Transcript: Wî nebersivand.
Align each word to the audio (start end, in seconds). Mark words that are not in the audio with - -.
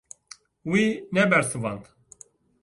Wî 0.71 0.85
nebersivand. 1.15 1.83